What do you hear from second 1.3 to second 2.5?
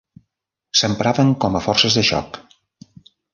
com a forces de xoc.